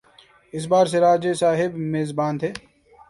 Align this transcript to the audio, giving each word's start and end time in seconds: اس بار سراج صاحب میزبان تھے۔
اس 0.53 0.63
بار 0.71 0.85
سراج 0.93 1.23
صاحب 1.41 1.71
میزبان 1.93 2.33
تھے۔ 2.41 2.49